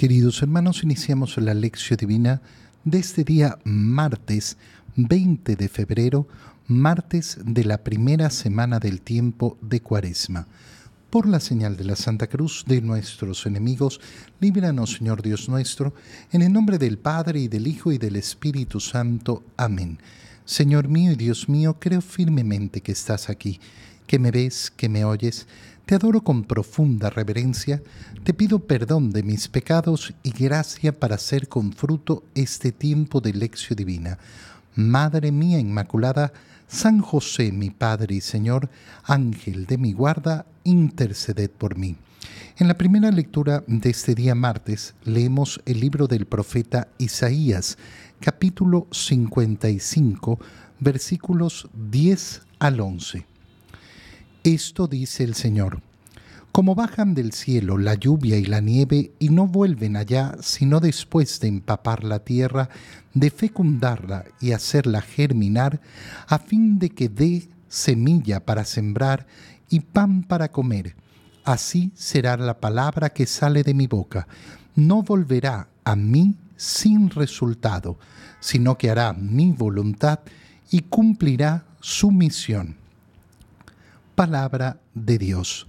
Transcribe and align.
Queridos 0.00 0.40
hermanos, 0.40 0.82
iniciamos 0.82 1.36
la 1.36 1.52
lección 1.52 1.98
divina 1.98 2.40
de 2.84 2.98
este 2.98 3.22
día 3.22 3.58
martes 3.64 4.56
20 4.96 5.56
de 5.56 5.68
febrero, 5.68 6.26
martes 6.66 7.36
de 7.44 7.64
la 7.64 7.84
primera 7.84 8.30
semana 8.30 8.78
del 8.78 9.02
tiempo 9.02 9.58
de 9.60 9.82
Cuaresma. 9.82 10.48
Por 11.10 11.28
la 11.28 11.38
señal 11.38 11.76
de 11.76 11.84
la 11.84 11.96
Santa 11.96 12.28
Cruz 12.28 12.64
de 12.66 12.80
nuestros 12.80 13.44
enemigos, 13.44 14.00
líbranos, 14.40 14.94
Señor 14.94 15.20
Dios 15.20 15.50
nuestro, 15.50 15.92
en 16.32 16.40
el 16.40 16.50
nombre 16.50 16.78
del 16.78 16.96
Padre 16.96 17.40
y 17.40 17.48
del 17.48 17.66
Hijo 17.66 17.92
y 17.92 17.98
del 17.98 18.16
Espíritu 18.16 18.80
Santo. 18.80 19.44
Amén. 19.58 19.98
Señor 20.46 20.88
mío 20.88 21.12
y 21.12 21.16
Dios 21.16 21.46
mío, 21.46 21.76
creo 21.78 22.00
firmemente 22.00 22.80
que 22.80 22.92
estás 22.92 23.28
aquí, 23.28 23.60
que 24.06 24.18
me 24.18 24.30
ves, 24.30 24.72
que 24.74 24.88
me 24.88 25.04
oyes 25.04 25.46
te 25.90 25.96
adoro 25.96 26.20
con 26.20 26.44
profunda 26.44 27.10
reverencia, 27.10 27.82
te 28.22 28.32
pido 28.32 28.60
perdón 28.60 29.10
de 29.10 29.24
mis 29.24 29.48
pecados 29.48 30.14
y 30.22 30.30
gracia 30.30 30.96
para 30.96 31.16
hacer 31.16 31.48
con 31.48 31.72
fruto 31.72 32.22
este 32.36 32.70
tiempo 32.70 33.20
de 33.20 33.32
lección 33.32 33.76
divina. 33.76 34.16
Madre 34.76 35.32
mía 35.32 35.58
Inmaculada, 35.58 36.32
San 36.68 37.00
José, 37.00 37.50
mi 37.50 37.70
Padre 37.70 38.14
y 38.14 38.20
Señor, 38.20 38.70
Ángel 39.02 39.66
de 39.66 39.78
mi 39.78 39.92
guarda, 39.92 40.46
interceded 40.62 41.50
por 41.50 41.76
mí. 41.76 41.96
En 42.58 42.68
la 42.68 42.78
primera 42.78 43.10
lectura 43.10 43.64
de 43.66 43.90
este 43.90 44.14
día 44.14 44.36
martes 44.36 44.94
leemos 45.02 45.60
el 45.66 45.80
libro 45.80 46.06
del 46.06 46.24
profeta 46.24 46.86
Isaías, 46.98 47.78
capítulo 48.20 48.86
55, 48.92 50.38
versículos 50.78 51.68
10 51.74 52.42
al 52.60 52.78
11. 52.78 53.29
Esto 54.44 54.86
dice 54.86 55.22
el 55.22 55.34
Señor. 55.34 55.82
Como 56.50 56.74
bajan 56.74 57.12
del 57.12 57.32
cielo 57.32 57.76
la 57.76 57.94
lluvia 57.94 58.38
y 58.38 58.46
la 58.46 58.60
nieve 58.60 59.12
y 59.18 59.28
no 59.28 59.46
vuelven 59.46 59.96
allá 59.96 60.34
sino 60.40 60.80
después 60.80 61.40
de 61.40 61.48
empapar 61.48 62.04
la 62.04 62.20
tierra, 62.20 62.70
de 63.12 63.30
fecundarla 63.30 64.24
y 64.40 64.52
hacerla 64.52 65.02
germinar, 65.02 65.82
a 66.26 66.38
fin 66.38 66.78
de 66.78 66.88
que 66.88 67.10
dé 67.10 67.50
semilla 67.68 68.40
para 68.46 68.64
sembrar 68.64 69.26
y 69.68 69.80
pan 69.80 70.22
para 70.22 70.50
comer. 70.50 70.96
Así 71.44 71.92
será 71.94 72.38
la 72.38 72.60
palabra 72.60 73.10
que 73.10 73.26
sale 73.26 73.62
de 73.62 73.74
mi 73.74 73.88
boca. 73.88 74.26
No 74.74 75.02
volverá 75.02 75.68
a 75.84 75.96
mí 75.96 76.34
sin 76.56 77.10
resultado, 77.10 77.98
sino 78.40 78.78
que 78.78 78.88
hará 78.88 79.12
mi 79.12 79.52
voluntad 79.52 80.20
y 80.70 80.80
cumplirá 80.80 81.66
su 81.80 82.10
misión 82.10 82.79
palabra 84.20 84.76
de 84.94 85.16
Dios. 85.16 85.66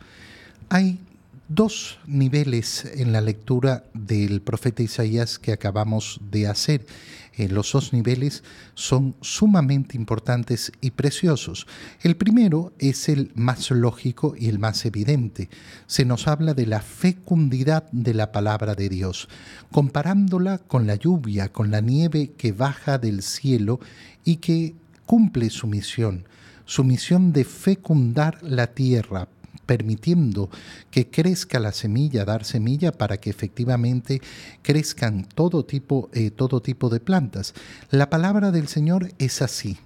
Hay 0.68 1.00
dos 1.48 2.00
niveles 2.06 2.84
en 2.84 3.14
la 3.14 3.22
lectura 3.22 3.86
del 3.94 4.42
profeta 4.42 4.84
Isaías 4.84 5.40
que 5.40 5.54
acabamos 5.54 6.20
de 6.30 6.48
hacer. 6.48 6.86
Eh, 7.38 7.48
los 7.48 7.72
dos 7.72 7.94
niveles 7.94 8.44
son 8.74 9.16
sumamente 9.22 9.96
importantes 9.96 10.74
y 10.82 10.92
preciosos. 10.92 11.66
El 12.02 12.18
primero 12.18 12.74
es 12.78 13.08
el 13.08 13.32
más 13.36 13.72
lógico 13.72 14.36
y 14.38 14.50
el 14.50 14.60
más 14.60 14.84
evidente. 14.84 15.50
Se 15.88 16.04
nos 16.04 16.28
habla 16.28 16.54
de 16.54 16.66
la 16.66 16.82
fecundidad 16.82 17.90
de 17.94 18.14
la 18.14 18.34
palabra 18.34 18.76
de 18.76 18.90
Dios, 18.90 19.30
comparándola 19.72 20.58
con 20.58 20.88
la 20.88 20.96
lluvia, 20.96 21.54
con 21.54 21.72
la 21.72 21.80
nieve 21.80 22.34
que 22.38 22.52
baja 22.52 22.98
del 22.98 23.22
cielo 23.22 23.80
y 24.26 24.38
que 24.38 24.76
cumple 25.06 25.50
su 25.52 25.68
misión 25.68 26.26
su 26.72 26.86
misión 26.86 27.34
de 27.34 27.44
fecundar 27.44 28.42
la 28.42 28.68
tierra, 28.68 29.28
permitiendo 29.66 30.50
que 30.90 31.10
crezca 31.10 31.60
la 31.60 31.74
semilla, 31.74 32.24
dar 32.24 32.46
semilla 32.46 32.94
para 32.94 33.18
que 33.18 33.30
efectivamente 33.30 34.22
crezcan 34.62 35.26
todo 35.26 35.66
tipo, 35.66 36.10
eh, 36.14 36.32
todo 36.32 36.62
tipo 36.62 36.88
de 36.88 37.02
plantas. 37.02 37.54
La 37.90 38.10
palabra 38.10 38.52
del 38.52 38.70
Señor 38.70 39.12
es 39.20 39.42
así. 39.42 39.80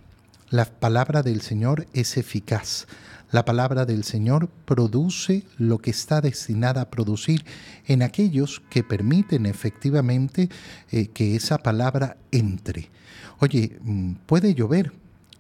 La 0.52 0.66
palabra 0.66 1.24
del 1.24 1.42
Señor 1.42 1.88
es 1.94 2.18
eficaz. 2.18 2.86
La 3.32 3.46
palabra 3.46 3.86
del 3.86 4.04
Señor 4.04 4.48
produce 4.66 5.42
lo 5.58 5.80
que 5.80 5.90
está 5.90 6.22
destinada 6.22 6.82
a 6.82 6.92
producir 6.92 7.46
en 7.88 8.04
aquellos 8.04 8.62
que 8.70 8.84
permiten 8.84 9.48
efectivamente 9.48 10.50
eh, 10.92 11.08
que 11.08 11.36
esa 11.36 11.58
palabra 11.58 12.18
entre. 12.32 12.92
Oye, 13.40 13.80
mm, 13.82 14.12
puede 14.28 14.54
llover, 14.54 14.92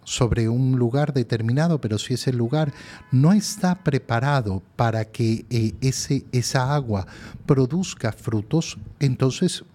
sobre 0.05 0.47
un 0.47 0.77
lugar 0.77 1.13
determinado, 1.13 1.81
pero 1.81 1.97
si 1.97 2.13
ese 2.13 2.31
lugar 2.31 2.73
no 3.11 3.33
está 3.33 3.83
preparado 3.83 4.63
para 4.77 5.05
que 5.05 5.45
eh, 5.49 5.73
ese, 5.81 6.25
esa 6.31 6.73
agua 6.73 7.05
produzca 7.45 8.13
frutos, 8.13 8.77
entonces 8.99 9.65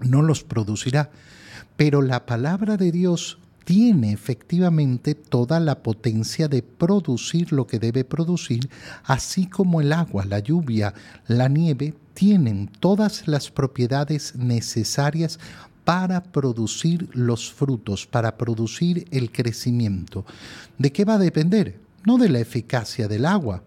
no 0.00 0.22
los 0.22 0.42
producirá. 0.42 1.10
Pero 1.76 2.02
la 2.02 2.24
palabra 2.24 2.76
de 2.76 2.92
Dios 2.92 3.38
tiene 3.64 4.12
efectivamente 4.12 5.14
toda 5.14 5.58
la 5.58 5.82
potencia 5.82 6.48
de 6.48 6.62
producir 6.62 7.52
lo 7.52 7.66
que 7.66 7.78
debe 7.78 8.04
producir, 8.04 8.68
así 9.04 9.46
como 9.46 9.80
el 9.80 9.92
agua, 9.92 10.24
la 10.24 10.38
lluvia, 10.38 10.94
la 11.26 11.48
nieve, 11.48 11.94
tienen 12.12 12.68
todas 12.68 13.26
las 13.26 13.50
propiedades 13.50 14.36
necesarias 14.36 15.40
para 15.84 16.22
producir 16.22 17.08
los 17.12 17.52
frutos, 17.52 18.06
para 18.06 18.36
producir 18.36 19.06
el 19.10 19.30
crecimiento. 19.30 20.24
¿De 20.78 20.92
qué 20.92 21.04
va 21.04 21.14
a 21.14 21.18
depender? 21.18 21.78
No 22.04 22.18
de 22.18 22.28
la 22.28 22.40
eficacia 22.40 23.06
del 23.08 23.26
agua, 23.26 23.62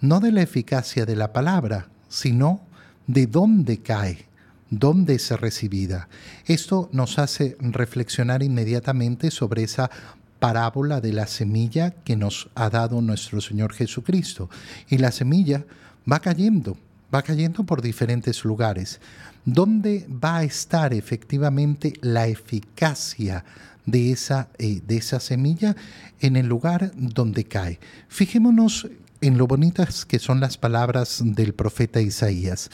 no 0.00 0.20
de 0.20 0.32
la 0.32 0.42
eficacia 0.42 1.06
de 1.06 1.16
la 1.16 1.32
palabra, 1.32 1.88
sino 2.08 2.60
de 3.06 3.26
dónde 3.26 3.78
cae, 3.78 4.26
dónde 4.70 5.14
es 5.14 5.30
recibida. 5.30 6.08
Esto 6.46 6.88
nos 6.92 7.18
hace 7.18 7.56
reflexionar 7.60 8.42
inmediatamente 8.42 9.30
sobre 9.30 9.62
esa 9.62 9.90
parábola 10.38 11.00
de 11.00 11.12
la 11.12 11.26
semilla 11.26 11.90
que 11.90 12.16
nos 12.16 12.50
ha 12.54 12.68
dado 12.68 13.00
nuestro 13.00 13.40
Señor 13.40 13.72
Jesucristo. 13.72 14.50
Y 14.88 14.98
la 14.98 15.10
semilla 15.10 15.64
va 16.10 16.20
cayendo, 16.20 16.76
va 17.12 17.22
cayendo 17.22 17.64
por 17.64 17.82
diferentes 17.82 18.44
lugares. 18.44 19.00
¿Dónde 19.44 20.06
va 20.08 20.38
a 20.38 20.44
estar 20.44 20.94
efectivamente 20.94 21.92
la 22.00 22.26
eficacia 22.26 23.44
de 23.84 24.10
esa, 24.10 24.48
eh, 24.58 24.80
de 24.86 24.96
esa 24.96 25.20
semilla? 25.20 25.76
En 26.20 26.36
el 26.36 26.46
lugar 26.46 26.92
donde 26.96 27.44
cae. 27.44 27.78
Fijémonos 28.08 28.88
en 29.20 29.36
lo 29.36 29.46
bonitas 29.46 30.06
que 30.06 30.18
son 30.18 30.40
las 30.40 30.56
palabras 30.56 31.20
del 31.22 31.52
profeta 31.52 32.00
Isaías. 32.00 32.70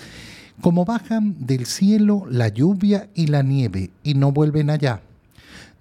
Como 0.60 0.84
bajan 0.84 1.34
del 1.44 1.66
cielo 1.66 2.26
la 2.30 2.48
lluvia 2.48 3.08
y 3.14 3.26
la 3.26 3.42
nieve 3.42 3.90
y 4.04 4.14
no 4.14 4.30
vuelven 4.30 4.70
allá. 4.70 5.02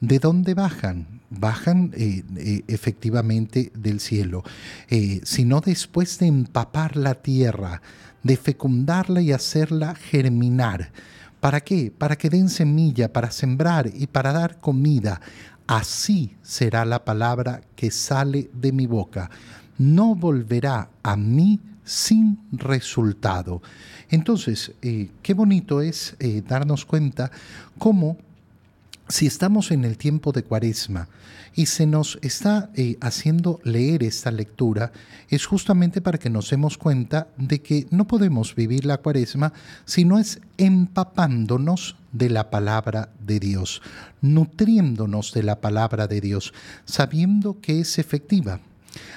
¿De 0.01 0.17
dónde 0.17 0.53
bajan? 0.53 1.05
Bajan 1.29 1.91
eh, 1.95 2.23
eh, 2.37 2.63
efectivamente 2.67 3.71
del 3.75 3.99
cielo, 3.99 4.43
sino 5.23 5.61
después 5.61 6.17
de 6.17 6.27
empapar 6.27 6.95
la 6.95 7.15
tierra, 7.15 7.81
de 8.23 8.37
fecundarla 8.37 9.21
y 9.21 9.31
hacerla 9.31 9.95
germinar. 9.95 10.91
¿Para 11.39 11.61
qué? 11.61 11.91
Para 11.95 12.17
que 12.17 12.29
den 12.29 12.49
semilla, 12.49 13.13
para 13.13 13.31
sembrar 13.31 13.89
y 13.93 14.07
para 14.07 14.33
dar 14.33 14.59
comida. 14.59 15.21
Así 15.67 16.35
será 16.41 16.83
la 16.83 17.05
palabra 17.05 17.61
que 17.75 17.91
sale 17.91 18.49
de 18.53 18.71
mi 18.71 18.87
boca. 18.87 19.29
No 19.77 20.15
volverá 20.15 20.89
a 21.03 21.15
mí 21.15 21.59
sin 21.83 22.39
resultado. 22.51 23.61
Entonces, 24.09 24.73
eh, 24.81 25.09
qué 25.21 25.33
bonito 25.33 25.81
es 25.81 26.15
eh, 26.19 26.43
darnos 26.47 26.85
cuenta 26.85 27.31
cómo 27.77 28.17
si 29.09 29.25
estamos 29.25 29.71
en 29.71 29.85
el 29.85 29.97
tiempo 29.97 30.31
de 30.31 30.43
cuaresma 30.43 31.09
y 31.55 31.65
se 31.65 31.87
nos 31.87 32.19
está 32.21 32.69
eh, 32.75 32.97
haciendo 33.01 33.59
leer 33.63 34.03
esta 34.03 34.29
lectura, 34.29 34.91
es 35.29 35.47
justamente 35.47 35.99
para 35.99 36.19
que 36.19 36.29
nos 36.29 36.51
demos 36.51 36.77
cuenta 36.77 37.27
de 37.35 37.61
que 37.61 37.87
no 37.89 38.05
podemos 38.05 38.55
vivir 38.55 38.85
la 38.85 38.99
cuaresma 38.99 39.51
si 39.85 40.05
no 40.05 40.19
es 40.19 40.39
empapándonos 40.57 41.97
de 42.11 42.29
la 42.29 42.51
palabra 42.51 43.09
de 43.19 43.39
Dios, 43.39 43.81
nutriéndonos 44.21 45.33
de 45.33 45.43
la 45.43 45.59
palabra 45.59 46.07
de 46.07 46.21
Dios, 46.21 46.53
sabiendo 46.85 47.59
que 47.59 47.81
es 47.81 47.97
efectiva. 47.97 48.61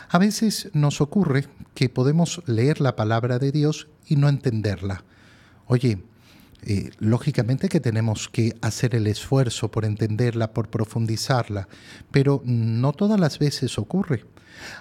A 0.09 0.19
veces 0.19 0.71
nos 0.73 1.01
ocurre 1.03 1.47
que 1.75 1.91
podemos 1.91 2.43
leer 2.47 2.81
la 2.81 2.97
palabra 2.97 3.39
de 3.39 3.53
Dios 3.53 3.89
y 4.07 4.17
no 4.17 4.29
entenderla. 4.29 5.05
Oye, 5.67 6.03
eh, 6.63 6.91
lógicamente 6.99 7.69
que 7.69 7.81
tenemos 7.81 8.29
que 8.29 8.57
hacer 8.61 8.95
el 8.95 9.07
esfuerzo 9.07 9.71
por 9.71 9.85
entenderla, 9.85 10.53
por 10.53 10.69
profundizarla, 10.69 11.69
pero 12.11 12.43
no 12.45 12.93
todas 12.93 13.19
las 13.19 13.39
veces 13.39 13.79
ocurre. 13.79 14.25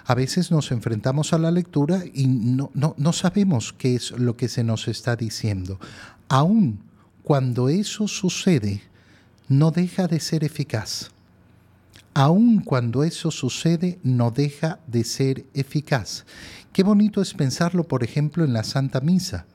A 0.04 0.14
veces 0.14 0.50
nos 0.50 0.70
enfrentamos 0.70 1.32
a 1.32 1.38
la 1.38 1.50
lectura 1.50 2.04
y 2.12 2.26
no, 2.28 2.70
no 2.74 3.12
sabemos 3.12 3.72
qué 3.72 3.96
es 3.96 4.12
lo 4.12 4.36
que 4.36 4.48
se 4.48 4.62
nos 4.62 4.86
está 4.86 5.16
diciendo. 5.16 5.80
Aún 6.28 6.80
cuando 7.24 7.68
eso 7.68 8.06
sucede, 8.06 8.82
no 9.48 9.70
deja 9.70 10.06
de 10.06 10.20
ser 10.20 10.44
eficaz. 10.44 11.10
Aún 12.14 12.60
cuando 12.60 13.04
eso 13.04 13.30
sucede, 13.30 13.98
no 14.02 14.30
deja 14.30 14.80
de 14.86 15.02
ser 15.02 15.46
eficaz. 15.54 16.26
Qué 16.72 16.82
bonito 16.82 17.22
es 17.22 17.34
pensarlo, 17.34 17.84
por 17.84 18.04
ejemplo, 18.04 18.44
en 18.44 18.52
la 18.52 18.64
Santa 18.64 19.00
Misa. 19.00 19.46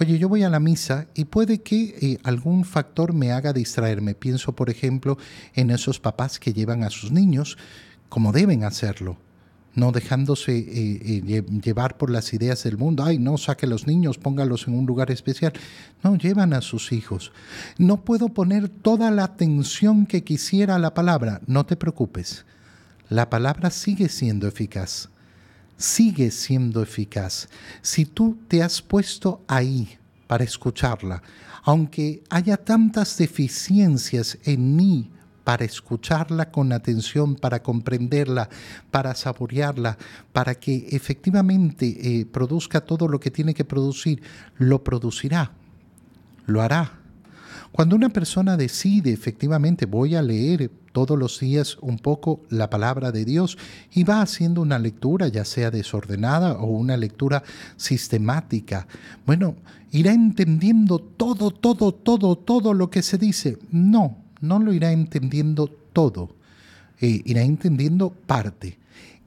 Oye, 0.00 0.18
yo 0.18 0.28
voy 0.28 0.42
a 0.42 0.50
la 0.50 0.58
misa 0.58 1.06
y 1.14 1.26
puede 1.26 1.62
que 1.62 1.96
eh, 2.00 2.18
algún 2.24 2.64
factor 2.64 3.12
me 3.12 3.30
haga 3.30 3.52
distraerme. 3.52 4.14
Pienso, 4.14 4.52
por 4.52 4.68
ejemplo, 4.68 5.18
en 5.54 5.70
esos 5.70 6.00
papás 6.00 6.40
que 6.40 6.52
llevan 6.52 6.82
a 6.82 6.90
sus 6.90 7.12
niños 7.12 7.56
como 8.08 8.32
deben 8.32 8.64
hacerlo, 8.64 9.16
no 9.74 9.92
dejándose 9.92 10.56
eh, 10.56 11.22
eh, 11.26 11.44
llevar 11.62 11.96
por 11.96 12.10
las 12.10 12.32
ideas 12.32 12.64
del 12.64 12.76
mundo. 12.76 13.04
Ay, 13.04 13.18
no, 13.18 13.38
saque 13.38 13.66
a 13.66 13.68
los 13.68 13.86
niños, 13.86 14.18
póngalos 14.18 14.66
en 14.66 14.74
un 14.74 14.86
lugar 14.86 15.12
especial. 15.12 15.52
No, 16.02 16.16
llevan 16.16 16.54
a 16.54 16.60
sus 16.60 16.92
hijos. 16.92 17.32
No 17.78 18.04
puedo 18.04 18.30
poner 18.30 18.68
toda 18.68 19.10
la 19.10 19.24
atención 19.24 20.06
que 20.06 20.24
quisiera 20.24 20.74
a 20.76 20.80
la 20.80 20.94
palabra. 20.94 21.40
No 21.46 21.66
te 21.66 21.76
preocupes. 21.76 22.44
La 23.08 23.30
palabra 23.30 23.70
sigue 23.70 24.08
siendo 24.08 24.48
eficaz. 24.48 25.08
Sigue 25.76 26.30
siendo 26.30 26.82
eficaz. 26.82 27.48
Si 27.82 28.04
tú 28.04 28.38
te 28.48 28.62
has 28.62 28.80
puesto 28.80 29.42
ahí 29.48 29.98
para 30.26 30.44
escucharla, 30.44 31.22
aunque 31.64 32.22
haya 32.30 32.56
tantas 32.56 33.16
deficiencias 33.16 34.38
en 34.44 34.76
mí 34.76 35.10
para 35.44 35.64
escucharla 35.64 36.50
con 36.50 36.72
atención, 36.72 37.36
para 37.36 37.62
comprenderla, 37.62 38.48
para 38.90 39.14
saborearla, 39.14 39.98
para 40.32 40.54
que 40.54 40.88
efectivamente 40.90 42.20
eh, 42.20 42.26
produzca 42.26 42.80
todo 42.80 43.06
lo 43.08 43.20
que 43.20 43.30
tiene 43.30 43.54
que 43.54 43.64
producir, 43.64 44.22
lo 44.56 44.82
producirá, 44.82 45.52
lo 46.46 46.62
hará. 46.62 46.98
Cuando 47.72 47.96
una 47.96 48.08
persona 48.08 48.56
decide 48.56 49.12
efectivamente 49.12 49.84
voy 49.84 50.14
a 50.14 50.22
leer 50.22 50.70
todos 50.94 51.18
los 51.18 51.40
días 51.40 51.76
un 51.80 51.98
poco 51.98 52.40
la 52.50 52.70
palabra 52.70 53.10
de 53.10 53.24
Dios 53.24 53.58
y 53.92 54.04
va 54.04 54.22
haciendo 54.22 54.60
una 54.62 54.78
lectura 54.78 55.26
ya 55.26 55.44
sea 55.44 55.72
desordenada 55.72 56.52
o 56.52 56.66
una 56.66 56.96
lectura 56.96 57.42
sistemática, 57.76 58.86
bueno, 59.26 59.56
irá 59.90 60.12
entendiendo 60.12 61.00
todo, 61.00 61.50
todo, 61.50 61.92
todo, 61.92 62.36
todo 62.36 62.74
lo 62.74 62.90
que 62.90 63.02
se 63.02 63.18
dice. 63.18 63.58
No, 63.72 64.18
no 64.40 64.60
lo 64.60 64.72
irá 64.72 64.92
entendiendo 64.92 65.66
todo, 65.92 66.30
eh, 67.00 67.22
irá 67.24 67.42
entendiendo 67.42 68.10
parte. 68.10 68.78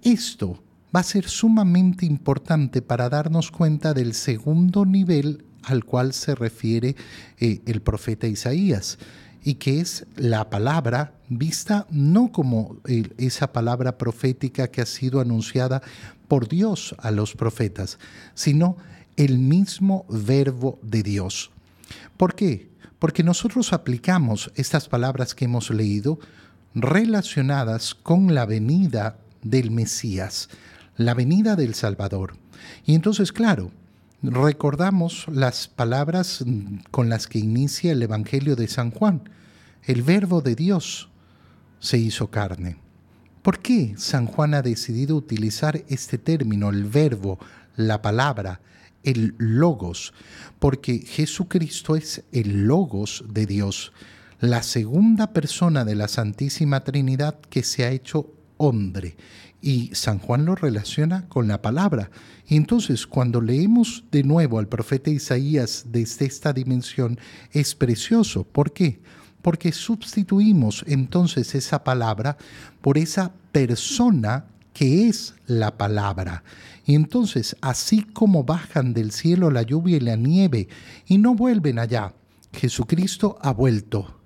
Esto 0.01 0.63
va 0.95 1.01
a 1.01 1.03
ser 1.03 1.27
sumamente 1.27 2.05
importante 2.05 2.81
para 2.81 3.09
darnos 3.09 3.51
cuenta 3.51 3.93
del 3.93 4.13
segundo 4.13 4.85
nivel 4.85 5.43
al 5.63 5.83
cual 5.83 6.13
se 6.13 6.33
refiere 6.33 6.95
eh, 7.39 7.59
el 7.65 7.81
profeta 7.81 8.25
Isaías 8.25 8.97
y 9.47 9.55
que 9.55 9.79
es 9.79 10.05
la 10.15 10.49
palabra 10.49 11.13
vista 11.29 11.87
no 11.89 12.31
como 12.31 12.77
esa 13.17 13.53
palabra 13.53 13.97
profética 13.97 14.67
que 14.69 14.81
ha 14.81 14.85
sido 14.85 15.21
anunciada 15.21 15.81
por 16.27 16.47
Dios 16.47 16.95
a 16.99 17.11
los 17.11 17.33
profetas, 17.33 17.97
sino 18.33 18.75
el 19.15 19.39
mismo 19.39 20.05
verbo 20.09 20.79
de 20.81 21.01
Dios. 21.01 21.51
¿Por 22.17 22.35
qué? 22.35 22.67
porque 22.99 23.23
nosotros 23.23 23.73
aplicamos 23.73 24.51
estas 24.55 24.89
palabras 24.89 25.35
que 25.35 25.45
hemos 25.45 25.69
leído 25.69 26.19
relacionadas 26.73 27.95
con 27.95 28.33
la 28.33 28.45
venida 28.45 29.17
del 29.43 29.71
Mesías, 29.71 30.49
la 30.95 31.13
venida 31.13 31.55
del 31.55 31.75
Salvador. 31.75 32.35
Y 32.85 32.95
entonces, 32.95 33.31
claro, 33.31 33.71
recordamos 34.21 35.25
las 35.31 35.67
palabras 35.67 36.43
con 36.91 37.09
las 37.09 37.27
que 37.27 37.39
inicia 37.39 37.91
el 37.91 38.01
Evangelio 38.01 38.55
de 38.55 38.67
San 38.67 38.91
Juan. 38.91 39.29
El 39.83 40.01
verbo 40.01 40.41
de 40.41 40.55
Dios 40.55 41.09
se 41.79 41.97
hizo 41.97 42.29
carne. 42.29 42.77
¿Por 43.41 43.59
qué 43.59 43.93
San 43.97 44.25
Juan 44.25 44.53
ha 44.53 44.61
decidido 44.61 45.15
utilizar 45.15 45.83
este 45.87 46.17
término, 46.17 46.69
el 46.69 46.83
verbo, 46.83 47.39
la 47.75 48.01
palabra, 48.01 48.59
el 49.03 49.35
logos, 49.37 50.13
porque 50.59 50.99
Jesucristo 50.99 51.95
es 51.95 52.23
el 52.33 52.65
logos 52.65 53.23
de 53.29 53.45
Dios, 53.45 53.93
la 54.39 54.63
segunda 54.63 55.31
persona 55.31 55.85
de 55.85 55.95
la 55.95 56.07
Santísima 56.07 56.83
Trinidad 56.83 57.39
que 57.49 57.63
se 57.63 57.85
ha 57.85 57.91
hecho 57.91 58.33
hombre. 58.57 59.15
Y 59.61 59.89
San 59.93 60.19
Juan 60.19 60.45
lo 60.45 60.55
relaciona 60.55 61.27
con 61.27 61.47
la 61.47 61.61
palabra. 61.61 62.11
Y 62.47 62.55
entonces 62.55 63.07
cuando 63.07 63.41
leemos 63.41 64.03
de 64.11 64.23
nuevo 64.23 64.59
al 64.59 64.67
profeta 64.67 65.09
Isaías 65.09 65.85
desde 65.87 66.25
esta 66.25 66.53
dimensión, 66.53 67.19
es 67.51 67.75
precioso. 67.75 68.43
¿Por 68.43 68.71
qué? 68.71 68.99
Porque 69.41 69.71
sustituimos 69.71 70.83
entonces 70.87 71.55
esa 71.55 71.83
palabra 71.83 72.37
por 72.81 72.97
esa 72.97 73.31
persona 73.51 74.45
que 74.73 75.07
es 75.07 75.33
la 75.47 75.75
palabra. 75.75 76.43
Y 76.85 76.93
entonces, 76.93 77.55
así 77.61 78.03
como 78.03 78.43
bajan 78.43 78.93
del 78.93 79.11
cielo 79.11 79.49
la 79.49 79.63
lluvia 79.63 79.97
y 79.97 80.01
la 80.01 80.15
nieve 80.15 80.69
y 81.07 81.17
no 81.17 81.33
vuelven 81.33 81.79
allá, 81.79 82.13
Jesucristo 82.53 83.37
ha 83.41 83.51
vuelto, 83.51 84.19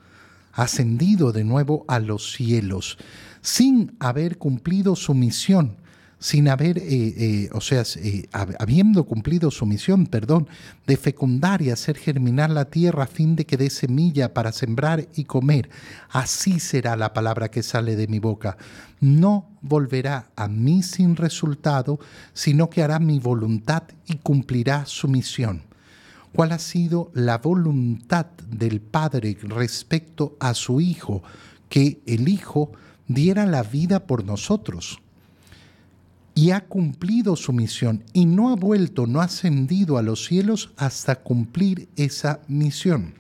ascendido 0.52 1.32
de 1.32 1.46
nuevo 1.46 1.86
a 1.88 2.00
los 2.00 2.34
cielos, 2.34 2.98
sin 3.42 3.96
haber 4.00 4.38
cumplido 4.38 4.96
su 4.96 5.14
misión 5.14 5.78
sin 6.22 6.50
haber, 6.50 6.78
eh, 6.78 6.84
eh, 6.88 7.50
o 7.52 7.62
sea, 7.62 7.84
eh, 7.96 8.28
habiendo 8.32 9.06
cumplido 9.06 9.50
su 9.50 9.66
misión, 9.66 10.06
perdón, 10.06 10.48
de 10.86 10.96
fecundar 10.96 11.64
y 11.64 11.72
hacer 11.72 11.98
germinar 11.98 12.52
la 12.52 12.66
tierra 12.66 13.06
a 13.06 13.08
fin 13.08 13.36
de 13.36 13.48
que 13.48 13.58
dé 13.58 13.72
semilla 13.72 14.32
para 14.32 14.52
sembrar 14.52 15.08
y 15.16 15.24
comer. 15.24 15.72
Así 16.12 16.60
será 16.60 16.96
la 16.96 17.12
palabra 17.14 17.50
que 17.50 17.64
sale 17.64 17.96
de 17.96 18.08
mi 18.08 18.20
boca. 18.20 18.56
No 19.00 19.50
volverá 19.62 20.30
a 20.36 20.48
mí 20.48 20.84
sin 20.84 21.16
resultado, 21.16 22.00
sino 22.34 22.70
que 22.70 22.84
hará 22.84 23.00
mi 23.00 23.20
voluntad 23.20 23.82
y 24.06 24.18
cumplirá 24.18 24.86
su 24.86 25.08
misión. 25.08 25.64
¿Cuál 26.34 26.52
ha 26.52 26.60
sido 26.60 27.10
la 27.16 27.40
voluntad 27.40 28.28
del 28.48 28.80
Padre 28.80 29.40
respecto 29.42 30.38
a 30.40 30.54
su 30.54 30.82
Hijo? 30.82 31.24
Que 31.68 32.04
el 32.06 32.30
Hijo 32.30 32.74
diera 33.14 33.46
la 33.46 33.64
vida 33.64 34.06
por 34.06 34.24
nosotros 34.24 35.00
y 36.34 36.52
ha 36.52 36.62
cumplido 36.62 37.36
su 37.36 37.54
misión 37.54 38.04
y 38.14 38.26
no 38.26 38.50
ha 38.50 38.56
vuelto, 38.56 39.08
no 39.08 39.22
ha 39.22 39.26
ascendido 39.26 39.98
a 39.98 40.02
los 40.02 40.26
cielos 40.26 40.72
hasta 40.78 41.16
cumplir 41.16 41.90
esa 41.96 42.42
misión. 42.48 43.14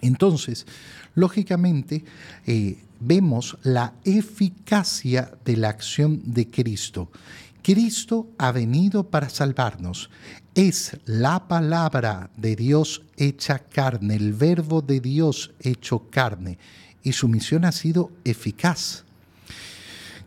Entonces, 0.00 0.66
lógicamente, 1.14 2.04
eh, 2.46 2.78
vemos 3.00 3.58
la 3.62 3.94
eficacia 4.04 5.32
de 5.44 5.56
la 5.56 5.70
acción 5.70 6.22
de 6.24 6.50
Cristo. 6.50 7.10
Cristo 7.62 8.28
ha 8.38 8.52
venido 8.52 9.08
para 9.08 9.30
salvarnos. 9.30 10.10
Es 10.54 10.98
la 11.06 11.48
palabra 11.48 12.30
de 12.36 12.54
Dios 12.54 13.02
hecha 13.16 13.58
carne, 13.58 14.14
el 14.16 14.34
verbo 14.34 14.82
de 14.82 15.00
Dios 15.00 15.52
hecho 15.60 16.10
carne, 16.10 16.58
y 17.02 17.12
su 17.12 17.26
misión 17.26 17.64
ha 17.64 17.72
sido 17.72 18.10
eficaz. 18.24 19.04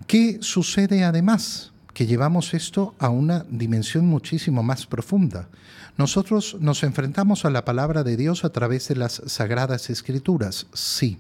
¿Qué 0.06 0.38
sucede 0.42 1.04
además? 1.04 1.72
que 1.98 2.06
llevamos 2.06 2.54
esto 2.54 2.94
a 3.00 3.10
una 3.10 3.44
dimensión 3.50 4.06
muchísimo 4.06 4.62
más 4.62 4.86
profunda. 4.86 5.50
Nosotros 5.98 6.56
nos 6.60 6.84
enfrentamos 6.84 7.44
a 7.44 7.50
la 7.50 7.66
palabra 7.66 8.04
de 8.04 8.16
Dios 8.16 8.46
a 8.46 8.52
través 8.52 8.88
de 8.88 8.98
las 8.98 9.20
sagradas 9.26 9.90
escrituras, 9.90 10.68
sí. 10.74 11.18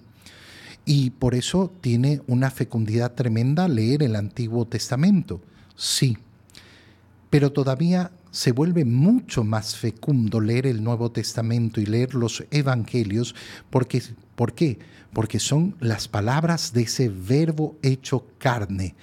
Y 0.85 1.09
por 1.09 1.33
eso 1.33 1.73
tiene 1.81 2.21
una 2.27 2.51
fecundidad 2.51 3.13
tremenda 3.13 3.67
leer 3.67 4.03
el 4.03 4.15
Antiguo 4.15 4.67
Testamento, 4.67 5.41
sí. 5.75 6.19
Pero 7.31 7.51
todavía 7.51 8.11
se 8.31 8.51
vuelve 8.51 8.85
mucho 8.85 9.43
más 9.43 9.75
fecundo 9.75 10.39
leer 10.39 10.67
el 10.67 10.83
Nuevo 10.83 11.11
Testamento 11.11 11.81
y 11.81 11.85
leer 11.85 12.15
los 12.15 12.43
Evangelios 12.51 13.35
porque, 13.69 14.01
¿por 14.35 14.53
qué? 14.53 14.79
Porque 15.13 15.39
son 15.39 15.75
las 15.79 16.07
palabras 16.07 16.73
de 16.73 16.83
ese 16.83 17.09
verbo 17.09 17.77
hecho 17.81 18.27
carne 18.37 18.95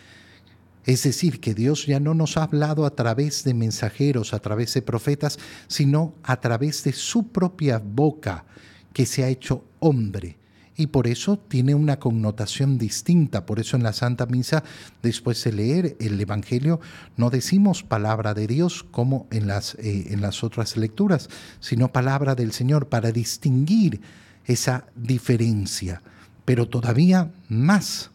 es 0.87 1.03
decir, 1.03 1.41
que 1.41 1.55
Dios 1.55 1.87
ya 1.87 1.99
no 1.99 2.15
nos 2.15 2.37
ha 2.37 2.45
hablado 2.45 2.85
a 2.85 2.95
través 2.95 3.43
de 3.45 3.55
mensajeros, 3.55 4.35
a 4.35 4.39
través 4.39 4.75
de 4.75 4.83
profetas, 4.83 5.39
sino 5.67 6.15
a 6.23 6.41
través 6.41 6.85
de 6.85 6.93
su 6.93 7.29
propia 7.29 7.79
boca, 7.79 8.45
que 8.93 9.07
se 9.07 9.25
ha 9.25 9.29
hecho 9.29 9.65
hombre. 9.81 10.37
Y 10.77 10.89
por 10.89 11.07
eso 11.07 11.39
tiene 11.39 11.75
una 11.75 11.99
connotación 11.99 12.79
distinta. 12.79 13.47
Por 13.47 13.61
eso 13.61 13.77
en 13.77 13.85
la 13.85 13.93
Santa 13.93 14.27
Misa, 14.27 14.65
después 15.03 15.43
de 15.45 15.53
leer 15.53 15.97
el 16.01 16.21
Evangelio, 16.21 16.81
no 17.17 17.31
decimos 17.31 17.85
palabra 17.85 18.35
de 18.35 18.49
Dios 18.49 18.85
como 18.91 19.29
en 19.31 19.47
las, 19.47 19.77
eh, 19.77 20.09
en 20.11 20.21
las 20.21 20.43
otras 20.43 20.77
lecturas, 20.77 21.29
sino 21.61 21.93
palabra 21.93 22.35
del 22.35 22.53
Señor 22.53 22.89
para 22.89 23.13
distinguir 23.13 24.01
esa 24.47 24.87
diferencia. 24.97 26.03
Pero 26.45 26.69
todavía 26.69 27.31
más. 27.49 28.11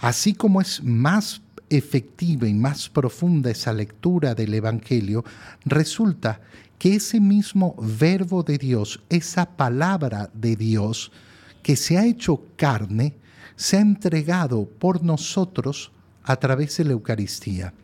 Así 0.00 0.32
como 0.32 0.60
es 0.62 0.82
más 0.82 1.42
efectiva 1.70 2.48
y 2.48 2.54
más 2.54 2.88
profunda 2.88 3.50
esa 3.50 3.74
lectura 3.74 4.34
del 4.34 4.54
Evangelio, 4.54 5.22
resulta 5.66 6.40
que 6.78 6.94
ese 6.94 7.20
mismo 7.20 7.74
verbo 7.78 8.42
de 8.42 8.56
Dios, 8.56 9.00
esa 9.10 9.56
palabra 9.56 10.30
de 10.32 10.56
Dios 10.56 11.10
que 11.68 11.76
se 11.76 11.98
ha 11.98 12.06
hecho 12.06 12.46
carne, 12.56 13.14
se 13.54 13.76
ha 13.76 13.80
entregado 13.80 14.64
por 14.64 15.04
nosotros 15.04 15.92
a 16.24 16.36
través 16.36 16.78
de 16.78 16.84
la 16.84 16.92
Eucaristía. 16.92 17.74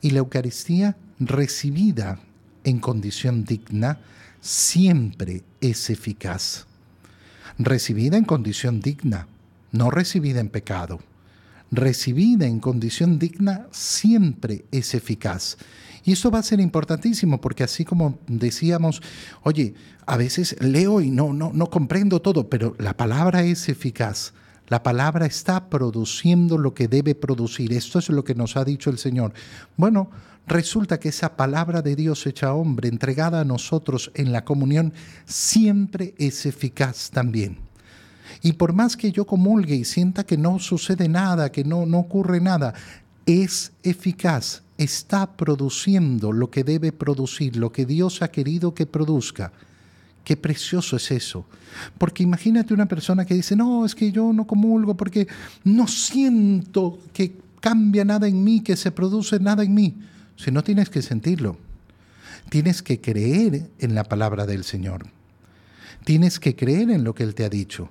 Y 0.00 0.10
la 0.10 0.20
Eucaristía 0.20 0.96
recibida 1.18 2.20
en 2.62 2.78
condición 2.78 3.44
digna 3.44 3.98
siempre 4.40 5.42
es 5.60 5.90
eficaz. 5.90 6.68
Recibida 7.58 8.16
en 8.16 8.24
condición 8.24 8.80
digna, 8.80 9.26
no 9.72 9.90
recibida 9.90 10.38
en 10.38 10.48
pecado. 10.48 11.00
Recibida 11.70 12.46
en 12.46 12.60
condición 12.60 13.18
digna 13.18 13.66
siempre 13.72 14.64
es 14.70 14.94
eficaz. 14.94 15.56
Y 16.04 16.12
esto 16.12 16.30
va 16.30 16.38
a 16.38 16.44
ser 16.44 16.60
importantísimo 16.60 17.40
porque 17.40 17.64
así 17.64 17.84
como 17.84 18.20
decíamos, 18.28 19.02
oye, 19.42 19.74
a 20.06 20.16
veces 20.16 20.56
leo 20.60 21.00
y 21.00 21.10
no, 21.10 21.32
no, 21.32 21.50
no 21.52 21.68
comprendo 21.68 22.22
todo, 22.22 22.48
pero 22.48 22.76
la 22.78 22.96
palabra 22.96 23.42
es 23.42 23.68
eficaz. 23.68 24.32
La 24.68 24.84
palabra 24.84 25.26
está 25.26 25.68
produciendo 25.68 26.58
lo 26.58 26.74
que 26.74 26.86
debe 26.86 27.16
producir. 27.16 27.72
Esto 27.72 27.98
es 27.98 28.08
lo 28.08 28.22
que 28.22 28.36
nos 28.36 28.56
ha 28.56 28.64
dicho 28.64 28.90
el 28.90 28.98
Señor. 28.98 29.32
Bueno, 29.76 30.10
resulta 30.46 31.00
que 31.00 31.08
esa 31.08 31.36
palabra 31.36 31.82
de 31.82 31.96
Dios 31.96 32.24
hecha 32.26 32.54
hombre, 32.54 32.88
entregada 32.88 33.40
a 33.40 33.44
nosotros 33.44 34.12
en 34.14 34.30
la 34.30 34.44
comunión, 34.44 34.92
siempre 35.24 36.14
es 36.18 36.46
eficaz 36.46 37.10
también. 37.10 37.65
Y 38.42 38.54
por 38.54 38.72
más 38.72 38.96
que 38.96 39.12
yo 39.12 39.26
comulgue 39.26 39.74
y 39.74 39.84
sienta 39.84 40.24
que 40.24 40.36
no 40.36 40.58
sucede 40.58 41.08
nada, 41.08 41.50
que 41.50 41.64
no, 41.64 41.86
no 41.86 41.98
ocurre 41.98 42.40
nada, 42.40 42.74
es 43.26 43.72
eficaz, 43.82 44.62
está 44.78 45.36
produciendo 45.36 46.32
lo 46.32 46.50
que 46.50 46.64
debe 46.64 46.92
producir, 46.92 47.56
lo 47.56 47.72
que 47.72 47.86
Dios 47.86 48.22
ha 48.22 48.28
querido 48.28 48.74
que 48.74 48.86
produzca. 48.86 49.52
Qué 50.24 50.36
precioso 50.36 50.96
es 50.96 51.10
eso. 51.12 51.46
Porque 51.98 52.22
imagínate 52.22 52.74
una 52.74 52.86
persona 52.86 53.24
que 53.24 53.34
dice, 53.34 53.54
no, 53.54 53.84
es 53.84 53.94
que 53.94 54.10
yo 54.10 54.32
no 54.32 54.46
comulgo 54.46 54.96
porque 54.96 55.28
no 55.62 55.86
siento 55.86 56.98
que 57.12 57.36
cambia 57.60 58.04
nada 58.04 58.26
en 58.26 58.42
mí, 58.42 58.60
que 58.60 58.76
se 58.76 58.90
produce 58.90 59.38
nada 59.38 59.62
en 59.62 59.74
mí. 59.74 59.96
Si 60.36 60.50
no 60.50 60.62
tienes 60.62 60.90
que 60.90 61.02
sentirlo, 61.02 61.56
tienes 62.48 62.82
que 62.82 63.00
creer 63.00 63.70
en 63.78 63.94
la 63.94 64.04
palabra 64.04 64.46
del 64.46 64.64
Señor. 64.64 65.06
Tienes 66.04 66.38
que 66.38 66.54
creer 66.54 66.90
en 66.90 67.04
lo 67.04 67.14
que 67.14 67.22
Él 67.22 67.34
te 67.34 67.44
ha 67.44 67.48
dicho. 67.48 67.90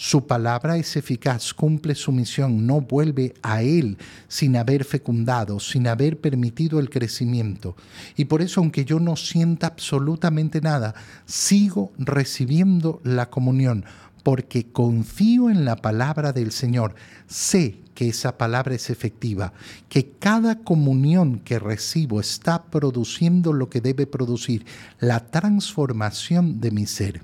Su 0.00 0.28
palabra 0.28 0.76
es 0.76 0.94
eficaz, 0.94 1.52
cumple 1.52 1.96
su 1.96 2.12
misión, 2.12 2.68
no 2.68 2.82
vuelve 2.82 3.34
a 3.42 3.62
Él 3.62 3.98
sin 4.28 4.54
haber 4.54 4.84
fecundado, 4.84 5.58
sin 5.58 5.88
haber 5.88 6.20
permitido 6.20 6.78
el 6.78 6.88
crecimiento. 6.88 7.74
Y 8.16 8.26
por 8.26 8.40
eso, 8.40 8.60
aunque 8.60 8.84
yo 8.84 9.00
no 9.00 9.16
sienta 9.16 9.66
absolutamente 9.66 10.60
nada, 10.60 10.94
sigo 11.26 11.90
recibiendo 11.98 13.00
la 13.02 13.28
comunión, 13.28 13.84
porque 14.22 14.70
confío 14.70 15.50
en 15.50 15.64
la 15.64 15.74
palabra 15.74 16.32
del 16.32 16.52
Señor. 16.52 16.94
Sé 17.26 17.80
que 17.96 18.10
esa 18.10 18.38
palabra 18.38 18.76
es 18.76 18.90
efectiva, 18.90 19.52
que 19.88 20.10
cada 20.20 20.60
comunión 20.60 21.40
que 21.40 21.58
recibo 21.58 22.20
está 22.20 22.66
produciendo 22.66 23.52
lo 23.52 23.68
que 23.68 23.80
debe 23.80 24.06
producir, 24.06 24.64
la 25.00 25.26
transformación 25.26 26.60
de 26.60 26.70
mi 26.70 26.86
ser. 26.86 27.22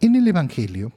En 0.00 0.16
el 0.16 0.26
Evangelio, 0.26 0.90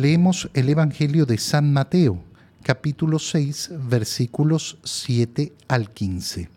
leemos 0.00 0.48
el 0.54 0.70
Evangelio 0.70 1.26
de 1.26 1.36
San 1.36 1.74
Mateo, 1.74 2.24
capítulo 2.62 3.18
6, 3.18 3.72
versículos 3.86 4.78
7 4.82 5.52
al 5.68 5.90
15. 5.90 6.48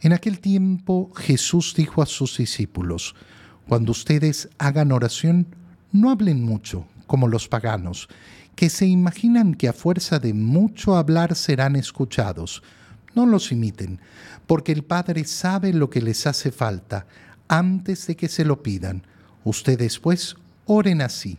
En 0.00 0.12
aquel 0.14 0.40
tiempo 0.40 1.12
Jesús 1.14 1.74
dijo 1.76 2.00
a 2.00 2.06
sus 2.06 2.38
discípulos, 2.38 3.14
Cuando 3.68 3.92
ustedes 3.92 4.48
hagan 4.56 4.92
oración, 4.92 5.46
no 5.92 6.10
hablen 6.10 6.42
mucho, 6.42 6.86
como 7.06 7.28
los 7.28 7.48
paganos, 7.48 8.08
que 8.54 8.70
se 8.70 8.86
imaginan 8.86 9.54
que 9.54 9.68
a 9.68 9.74
fuerza 9.74 10.18
de 10.18 10.32
mucho 10.32 10.96
hablar 10.96 11.34
serán 11.34 11.76
escuchados. 11.76 12.62
No 13.14 13.26
los 13.26 13.52
imiten, 13.52 14.00
porque 14.46 14.72
el 14.72 14.84
Padre 14.84 15.24
sabe 15.24 15.74
lo 15.74 15.90
que 15.90 16.00
les 16.00 16.26
hace 16.26 16.50
falta 16.50 17.06
antes 17.46 18.06
de 18.06 18.16
que 18.16 18.28
se 18.28 18.46
lo 18.46 18.62
pidan. 18.62 19.06
Ustedes 19.44 19.98
pues 19.98 20.36
oren 20.64 21.02
así. 21.02 21.38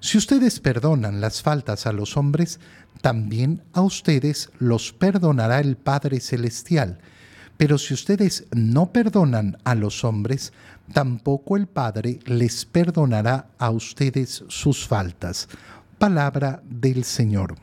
Si 0.00 0.18
ustedes 0.18 0.60
perdonan 0.60 1.20
las 1.20 1.42
faltas 1.42 1.86
a 1.86 1.92
los 1.92 2.16
hombres, 2.16 2.60
también 3.00 3.62
a 3.72 3.82
ustedes 3.82 4.50
los 4.58 4.92
perdonará 4.92 5.60
el 5.60 5.76
Padre 5.76 6.20
Celestial. 6.20 6.98
Pero 7.56 7.76
si 7.78 7.94
ustedes 7.94 8.46
no 8.52 8.92
perdonan 8.92 9.58
a 9.64 9.74
los 9.74 10.04
hombres, 10.04 10.52
tampoco 10.92 11.56
el 11.56 11.66
Padre 11.66 12.20
les 12.24 12.64
perdonará 12.64 13.48
a 13.58 13.70
ustedes 13.70 14.44
sus 14.48 14.86
faltas. 14.86 15.48
Palabra 15.98 16.62
del 16.64 17.04
Señor. 17.04 17.56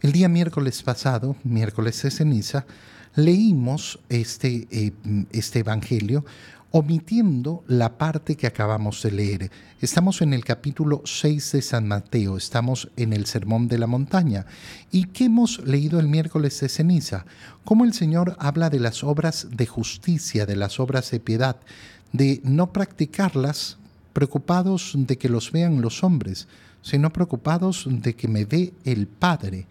El 0.00 0.12
día 0.12 0.28
miércoles 0.28 0.82
pasado, 0.82 1.36
miércoles 1.44 2.02
de 2.02 2.10
ceniza, 2.10 2.66
leímos 3.14 3.98
este, 4.08 4.68
eh, 4.70 4.92
este 5.32 5.60
Evangelio 5.60 6.24
omitiendo 6.70 7.64
la 7.68 7.96
parte 7.96 8.36
que 8.36 8.46
acabamos 8.46 9.02
de 9.02 9.12
leer. 9.12 9.50
Estamos 9.80 10.20
en 10.22 10.32
el 10.32 10.44
capítulo 10.44 11.02
6 11.04 11.52
de 11.52 11.62
San 11.62 11.88
Mateo, 11.88 12.36
estamos 12.36 12.90
en 12.96 13.12
el 13.12 13.26
Sermón 13.26 13.68
de 13.68 13.78
la 13.78 13.86
Montaña. 13.86 14.46
¿Y 14.90 15.04
qué 15.06 15.24
hemos 15.24 15.58
leído 15.66 16.00
el 16.00 16.08
miércoles 16.08 16.60
de 16.60 16.68
ceniza? 16.68 17.24
Cómo 17.64 17.84
el 17.84 17.92
Señor 17.92 18.36
habla 18.38 18.70
de 18.70 18.80
las 18.80 19.04
obras 19.04 19.48
de 19.50 19.66
justicia, 19.66 20.46
de 20.46 20.56
las 20.56 20.80
obras 20.80 21.10
de 21.10 21.20
piedad, 21.20 21.56
de 22.12 22.40
no 22.44 22.72
practicarlas 22.72 23.78
preocupados 24.12 24.94
de 24.96 25.18
que 25.18 25.28
los 25.28 25.52
vean 25.52 25.80
los 25.80 26.02
hombres, 26.02 26.48
sino 26.82 27.12
preocupados 27.12 27.86
de 27.88 28.14
que 28.14 28.28
me 28.28 28.44
ve 28.44 28.72
el 28.84 29.06
Padre 29.06 29.66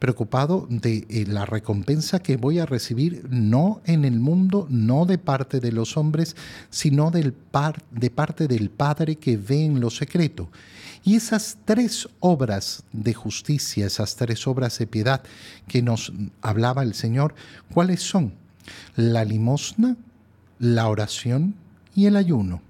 preocupado 0.00 0.66
de 0.68 1.06
eh, 1.08 1.26
la 1.28 1.44
recompensa 1.46 2.20
que 2.20 2.36
voy 2.36 2.58
a 2.58 2.66
recibir 2.66 3.26
no 3.30 3.82
en 3.84 4.04
el 4.04 4.18
mundo, 4.18 4.66
no 4.70 5.04
de 5.04 5.18
parte 5.18 5.60
de 5.60 5.70
los 5.70 5.96
hombres, 5.96 6.34
sino 6.70 7.12
del 7.12 7.34
de 7.92 8.10
parte 8.10 8.48
del 8.48 8.70
Padre 8.70 9.16
que 9.16 9.36
ve 9.36 9.64
en 9.64 9.78
lo 9.78 9.90
secreto. 9.90 10.48
Y 11.04 11.16
esas 11.16 11.58
tres 11.64 12.08
obras 12.18 12.82
de 12.92 13.14
justicia, 13.14 13.86
esas 13.86 14.16
tres 14.16 14.46
obras 14.46 14.78
de 14.78 14.86
piedad 14.86 15.22
que 15.68 15.82
nos 15.82 16.12
hablaba 16.40 16.82
el 16.82 16.94
Señor, 16.94 17.34
¿cuáles 17.72 18.02
son? 18.02 18.32
La 18.96 19.24
limosna, 19.24 19.96
la 20.58 20.88
oración 20.88 21.54
y 21.94 22.06
el 22.06 22.16
ayuno. 22.16 22.62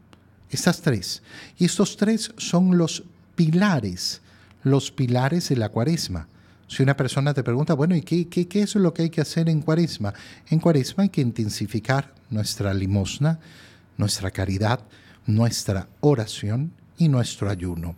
Estas 0.51 0.81
tres. 0.81 1.23
Y 1.59 1.65
estos 1.65 1.97
tres 1.97 2.33
son 2.37 2.77
los 2.77 3.05
pilares, 3.37 4.21
los 4.65 4.91
pilares 4.91 5.49
de 5.49 5.57
la 5.57 5.69
cuaresma. 5.69 6.27
Si 6.71 6.85
una 6.85 6.97
persona 6.97 7.35
te 7.35 7.43
pregunta, 7.43 7.75
bueno, 7.75 7.97
¿y 7.97 8.03
qué, 8.03 8.29
qué, 8.29 8.63
es 8.63 8.77
lo 8.77 8.95
que 8.95 9.03
hay 9.03 9.11
que 9.11 9.21
hacer 9.21 9.49
en 9.49 9.61
cuaresma? 9.61 10.15
En 10.51 10.61
cuaresma 10.61 11.03
hay 11.03 11.09
que 11.09 11.21
intensificar 11.21 12.15
nuestra 12.31 12.73
limosna, 12.73 13.41
nuestra 13.99 14.31
caridad, 14.31 14.79
nuestra 15.27 15.89
oración 15.99 16.73
y 16.97 17.09
nuestro 17.09 17.51
ayuno. 17.51 17.97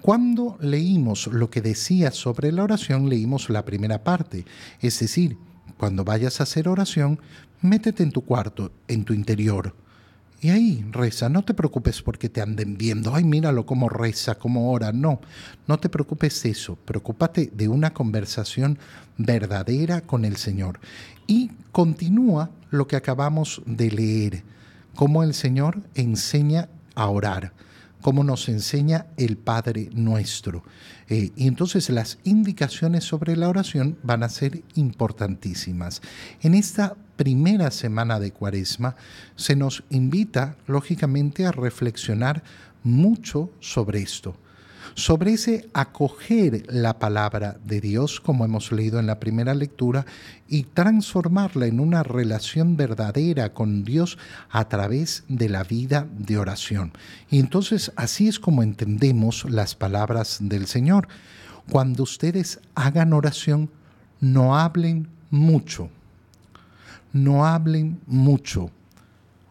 Cuando 0.00 0.58
leímos 0.60 1.28
lo 1.28 1.48
que 1.48 1.60
decía 1.60 2.10
sobre 2.10 2.50
la 2.50 2.64
oración, 2.64 3.08
leímos 3.08 3.48
la 3.50 3.64
primera 3.64 4.02
parte, 4.02 4.46
es 4.80 4.98
decir, 4.98 5.36
cuando 5.78 6.02
vayas 6.02 6.40
a 6.40 6.42
hacer 6.42 6.66
oración, 6.66 7.20
métete 7.60 8.02
en 8.02 8.10
tu 8.10 8.22
cuarto, 8.22 8.72
en 8.88 9.04
tu 9.04 9.12
interior, 9.12 9.76
y 10.42 10.50
ahí 10.50 10.84
reza, 10.90 11.28
no 11.28 11.44
te 11.44 11.54
preocupes 11.54 12.02
porque 12.02 12.28
te 12.28 12.42
anden 12.42 12.76
viendo, 12.76 13.14
ay, 13.14 13.22
míralo 13.22 13.64
cómo 13.64 13.88
reza, 13.88 14.34
cómo 14.34 14.72
ora. 14.72 14.90
No, 14.90 15.20
no 15.68 15.78
te 15.78 15.88
preocupes 15.88 16.44
eso, 16.44 16.74
preocúpate 16.74 17.52
de 17.54 17.68
una 17.68 17.94
conversación 17.94 18.76
verdadera 19.16 20.00
con 20.00 20.24
el 20.24 20.36
Señor. 20.36 20.80
Y 21.28 21.52
continúa 21.70 22.50
lo 22.70 22.88
que 22.88 22.96
acabamos 22.96 23.62
de 23.66 23.92
leer, 23.92 24.42
cómo 24.96 25.22
el 25.22 25.34
Señor 25.34 25.80
enseña 25.94 26.68
a 26.96 27.06
orar 27.06 27.52
cómo 28.02 28.24
nos 28.24 28.48
enseña 28.48 29.06
el 29.16 29.38
Padre 29.38 29.88
nuestro. 29.94 30.64
Eh, 31.08 31.30
y 31.36 31.46
entonces 31.46 31.88
las 31.88 32.18
indicaciones 32.24 33.04
sobre 33.04 33.36
la 33.36 33.48
oración 33.48 33.96
van 34.02 34.24
a 34.24 34.28
ser 34.28 34.62
importantísimas. 34.74 36.02
En 36.42 36.54
esta 36.54 36.96
primera 37.22 37.70
semana 37.70 38.18
de 38.18 38.32
Cuaresma 38.32 38.96
se 39.36 39.54
nos 39.54 39.84
invita, 39.90 40.56
lógicamente, 40.66 41.46
a 41.46 41.52
reflexionar 41.52 42.42
mucho 42.82 43.52
sobre 43.60 44.00
esto, 44.00 44.34
sobre 44.96 45.34
ese 45.34 45.68
acoger 45.72 46.64
la 46.68 46.98
palabra 46.98 47.58
de 47.64 47.80
Dios, 47.80 48.18
como 48.18 48.44
hemos 48.44 48.72
leído 48.72 48.98
en 48.98 49.06
la 49.06 49.20
primera 49.20 49.54
lectura, 49.54 50.04
y 50.48 50.64
transformarla 50.64 51.66
en 51.66 51.78
una 51.78 52.02
relación 52.02 52.76
verdadera 52.76 53.54
con 53.54 53.84
Dios 53.84 54.18
a 54.50 54.68
través 54.68 55.22
de 55.28 55.48
la 55.48 55.62
vida 55.62 56.08
de 56.18 56.38
oración. 56.38 56.90
Y 57.30 57.38
entonces 57.38 57.92
así 57.94 58.26
es 58.26 58.40
como 58.40 58.64
entendemos 58.64 59.48
las 59.48 59.76
palabras 59.76 60.38
del 60.40 60.66
Señor. 60.66 61.06
Cuando 61.70 62.02
ustedes 62.02 62.58
hagan 62.74 63.12
oración, 63.12 63.70
no 64.18 64.58
hablen 64.58 65.06
mucho. 65.30 65.88
No 67.12 67.46
hablen 67.46 68.00
mucho. 68.06 68.70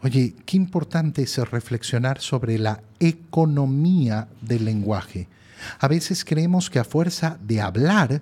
Oye, 0.02 0.36
qué 0.46 0.58
importante 0.58 1.22
es 1.22 1.38
reflexionar 1.38 2.20
sobre 2.20 2.58
la 2.58 2.82
economía 3.00 4.28
del 4.42 4.66
lenguaje. 4.66 5.28
A 5.80 5.88
veces 5.88 6.26
creemos 6.26 6.70
que 6.70 6.80
a 6.80 6.84
fuerza 6.84 7.38
de 7.42 7.62
hablar, 7.62 8.22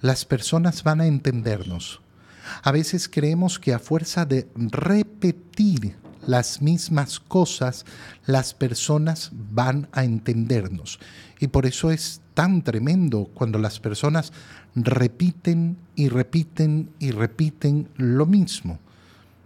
las 0.00 0.24
personas 0.24 0.84
van 0.84 1.00
a 1.00 1.06
entendernos. 1.06 2.00
A 2.62 2.70
veces 2.70 3.08
creemos 3.08 3.58
que 3.58 3.74
a 3.74 3.78
fuerza 3.78 4.24
de 4.24 4.48
repetir 4.54 5.96
las 6.28 6.60
mismas 6.60 7.20
cosas, 7.20 7.86
las 8.26 8.52
personas 8.52 9.30
van 9.32 9.88
a 9.92 10.04
entendernos. 10.04 11.00
Y 11.40 11.46
por 11.46 11.64
eso 11.64 11.90
es 11.90 12.20
tan 12.34 12.62
tremendo 12.62 13.30
cuando 13.32 13.58
las 13.58 13.80
personas 13.80 14.34
repiten 14.74 15.78
y 15.96 16.10
repiten 16.10 16.90
y 16.98 17.12
repiten 17.12 17.88
lo 17.96 18.26
mismo. 18.26 18.78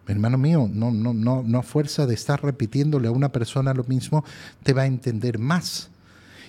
Hermano 0.09 0.39
mío, 0.39 0.69
no, 0.73 0.91
no, 0.91 1.15
no, 1.15 1.45
no 1.45 1.59
a 1.61 1.63
fuerza 1.63 2.05
de 2.05 2.15
estar 2.15 2.43
repitiéndole 2.43 3.07
a 3.07 3.13
una 3.13 3.31
persona 3.31 3.73
lo 3.73 3.85
mismo, 3.85 4.25
te 4.65 4.73
va 4.73 4.83
a 4.83 4.87
entender 4.87 5.39
más. 5.39 5.89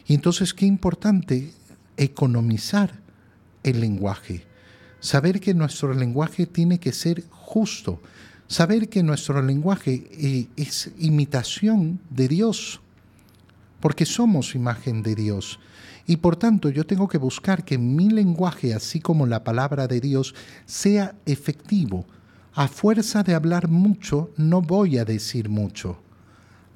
Y 0.07 0.15
entonces, 0.15 0.55
qué 0.55 0.65
importante 0.65 1.53
economizar 1.95 2.99
el 3.61 3.81
lenguaje. 3.81 4.47
Saber 4.99 5.39
que 5.39 5.53
nuestro 5.53 5.93
lenguaje 5.93 6.47
tiene 6.47 6.79
que 6.79 6.91
ser 6.91 7.23
justo. 7.29 8.01
Saber 8.47 8.89
que 8.89 9.03
nuestro 9.03 9.41
lenguaje 9.41 10.07
eh, 10.11 10.47
es 10.55 10.91
imitación 10.99 11.99
de 12.09 12.27
Dios. 12.27 12.81
Porque 13.79 14.05
somos 14.05 14.55
imagen 14.55 15.03
de 15.03 15.15
Dios. 15.15 15.59
Y 16.05 16.17
por 16.17 16.35
tanto 16.35 16.69
yo 16.69 16.85
tengo 16.85 17.07
que 17.07 17.17
buscar 17.17 17.63
que 17.63 17.77
mi 17.77 18.09
lenguaje, 18.09 18.73
así 18.73 18.99
como 18.99 19.25
la 19.25 19.43
palabra 19.43 19.87
de 19.87 20.01
Dios, 20.01 20.35
sea 20.65 21.15
efectivo. 21.25 22.05
A 22.53 22.67
fuerza 22.67 23.23
de 23.23 23.33
hablar 23.33 23.67
mucho, 23.67 24.31
no 24.37 24.61
voy 24.61 24.97
a 24.97 25.05
decir 25.05 25.49
mucho. 25.49 25.99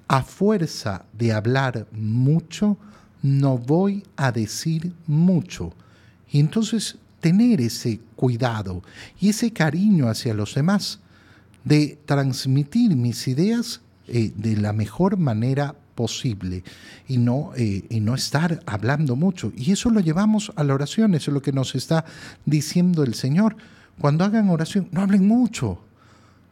A 0.07 0.23
fuerza 0.23 1.05
de 1.13 1.33
hablar 1.33 1.87
mucho, 1.91 2.77
no 3.21 3.57
voy 3.57 4.03
a 4.15 4.31
decir 4.31 4.93
mucho. 5.05 5.73
Y 6.31 6.39
entonces 6.39 6.97
tener 7.19 7.61
ese 7.61 7.99
cuidado 8.15 8.83
y 9.19 9.29
ese 9.29 9.51
cariño 9.51 10.07
hacia 10.07 10.33
los 10.33 10.55
demás 10.55 10.99
de 11.67 11.99
transmitir 12.05 12.95
mis 12.95 13.27
ideas 13.27 13.81
eh, 14.07 14.31
de 14.35 14.55
la 14.55 14.71
mejor 14.71 15.17
manera 15.17 15.75
posible 15.95 16.63
y 17.07 17.17
no, 17.17 17.51
eh, 17.57 17.83
y 17.89 17.99
no 17.99 18.15
estar 18.15 18.61
hablando 18.65 19.15
mucho. 19.15 19.51
Y 19.55 19.71
eso 19.71 19.89
lo 19.89 19.99
llevamos 19.99 20.53
a 20.55 20.63
la 20.63 20.73
oración, 20.73 21.13
eso 21.15 21.31
es 21.31 21.33
lo 21.33 21.41
que 21.41 21.51
nos 21.51 21.75
está 21.75 22.05
diciendo 22.45 23.03
el 23.03 23.15
Señor. 23.15 23.57
Cuando 23.99 24.23
hagan 24.23 24.49
oración, 24.49 24.87
no 24.91 25.01
hablen 25.01 25.27
mucho, 25.27 25.81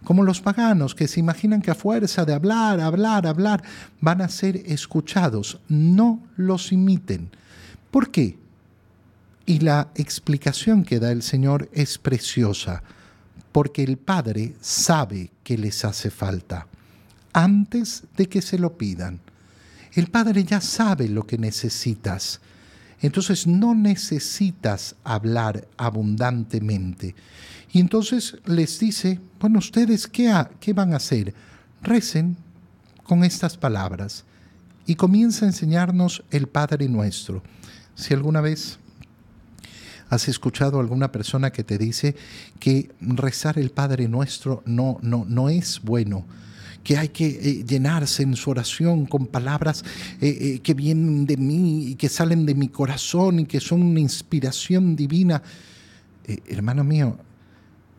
como 0.03 0.23
los 0.23 0.41
paganos 0.41 0.95
que 0.95 1.07
se 1.07 1.19
imaginan 1.19 1.61
que 1.61 1.71
a 1.71 1.75
fuerza 1.75 2.25
de 2.25 2.33
hablar, 2.33 2.81
hablar, 2.81 3.25
hablar, 3.25 3.63
van 4.01 4.21
a 4.21 4.27
ser 4.27 4.57
escuchados. 4.65 5.59
No 5.69 6.21
los 6.35 6.71
imiten. 6.71 7.29
¿Por 7.89 8.11
qué? 8.11 8.37
Y 9.45 9.59
la 9.59 9.89
explicación 9.95 10.83
que 10.83 10.99
da 10.99 11.11
el 11.11 11.21
Señor 11.21 11.69
es 11.71 11.97
preciosa, 11.97 12.83
porque 13.55 13.83
el 13.83 13.95
Padre 13.95 14.53
sabe 14.59 15.31
que 15.41 15.57
les 15.57 15.85
hace 15.85 16.09
falta 16.09 16.67
antes 17.31 18.03
de 18.17 18.27
que 18.27 18.41
se 18.41 18.59
lo 18.59 18.77
pidan. 18.77 19.21
El 19.93 20.07
Padre 20.07 20.43
ya 20.43 20.59
sabe 20.59 21.07
lo 21.07 21.25
que 21.25 21.37
necesitas. 21.37 22.41
Entonces 22.99 23.47
no 23.47 23.73
necesitas 23.73 24.97
hablar 25.05 25.69
abundantemente. 25.77 27.15
Y 27.71 27.79
entonces 27.79 28.35
les 28.43 28.77
dice, 28.77 29.21
bueno, 29.39 29.59
ustedes 29.59 30.05
qué, 30.05 30.33
qué 30.59 30.73
van 30.73 30.91
a 30.91 30.97
hacer? 30.97 31.33
Recen 31.81 32.35
con 33.05 33.23
estas 33.23 33.55
palabras. 33.55 34.25
Y 34.85 34.95
comienza 34.95 35.45
a 35.45 35.47
enseñarnos 35.47 36.25
el 36.29 36.47
Padre 36.47 36.89
nuestro. 36.89 37.41
Si 37.95 38.13
alguna 38.13 38.41
vez 38.41 38.79
has 40.09 40.27
escuchado 40.27 40.77
a 40.77 40.81
alguna 40.81 41.11
persona 41.11 41.51
que 41.51 41.63
te 41.63 41.77
dice 41.77 42.15
que 42.59 42.91
rezar 42.99 43.57
el 43.57 43.71
Padre 43.71 44.07
nuestro 44.07 44.63
no, 44.65 44.99
no, 45.01 45.25
no 45.27 45.49
es 45.49 45.81
bueno, 45.83 46.25
que 46.85 46.97
hay 46.97 47.09
que 47.09 47.25
eh, 47.25 47.65
llenarse 47.65 48.21
en 48.23 48.35
su 48.35 48.51
oración 48.51 49.07
con 49.07 49.25
palabras 49.25 49.83
eh, 50.21 50.37
eh, 50.39 50.59
que 50.59 50.75
vienen 50.75 51.25
de 51.25 51.35
mí 51.35 51.87
y 51.87 51.95
que 51.95 52.09
salen 52.09 52.45
de 52.45 52.53
mi 52.53 52.67
corazón 52.67 53.39
y 53.39 53.45
que 53.45 53.59
son 53.59 53.81
una 53.81 53.99
inspiración 53.99 54.95
divina. 54.95 55.41
hermano 56.47 56.83
mío, 56.83 57.17